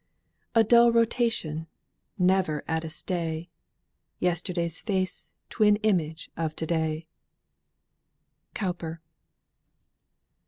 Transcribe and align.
"A 0.55 0.63
dull 0.63 0.91
rotation, 0.91 1.67
never 2.17 2.63
at 2.67 2.83
a 2.83 2.89
stay, 2.89 3.51
Yesterday's 4.17 4.81
face 4.81 5.31
twin 5.51 5.75
image 5.83 6.31
of 6.35 6.55
to 6.55 6.65
day." 6.65 7.05
COWPER. 8.55 8.99